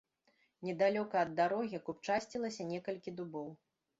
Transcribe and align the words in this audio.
Недалёка 0.67 1.19
ад 1.25 1.35
дарогі 1.41 1.81
купчасцілася 1.89 2.67
некалькі 2.73 3.15
дубоў. 3.21 3.47